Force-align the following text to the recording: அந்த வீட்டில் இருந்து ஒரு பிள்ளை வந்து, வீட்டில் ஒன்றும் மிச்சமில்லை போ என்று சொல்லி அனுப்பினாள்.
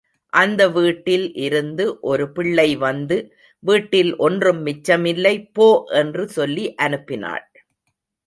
அந்த 0.33 0.61
வீட்டில் 0.69 1.33
இருந்து 1.37 1.99
ஒரு 2.01 2.25
பிள்ளை 2.31 2.75
வந்து, 2.75 3.17
வீட்டில் 3.63 4.11
ஒன்றும் 4.17 4.65
மிச்சமில்லை 4.65 5.35
போ 5.53 5.67
என்று 5.93 6.27
சொல்லி 6.29 6.75
அனுப்பினாள். 6.81 7.45